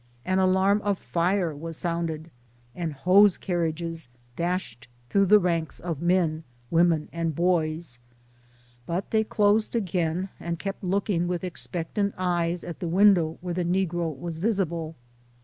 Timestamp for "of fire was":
0.81-1.77